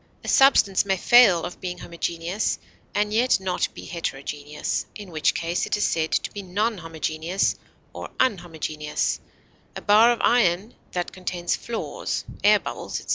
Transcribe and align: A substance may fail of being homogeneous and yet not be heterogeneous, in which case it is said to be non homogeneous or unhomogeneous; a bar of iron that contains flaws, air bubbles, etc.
A 0.23 0.27
substance 0.27 0.83
may 0.83 0.97
fail 0.97 1.43
of 1.45 1.61
being 1.61 1.77
homogeneous 1.77 2.57
and 2.95 3.13
yet 3.13 3.39
not 3.39 3.71
be 3.75 3.85
heterogeneous, 3.85 4.87
in 4.95 5.11
which 5.11 5.35
case 5.35 5.67
it 5.67 5.77
is 5.77 5.85
said 5.85 6.11
to 6.13 6.31
be 6.31 6.41
non 6.41 6.79
homogeneous 6.79 7.55
or 7.93 8.09
unhomogeneous; 8.19 9.19
a 9.75 9.81
bar 9.83 10.11
of 10.11 10.19
iron 10.23 10.73
that 10.93 11.11
contains 11.11 11.55
flaws, 11.55 12.23
air 12.43 12.59
bubbles, 12.59 12.99
etc. 12.99 13.09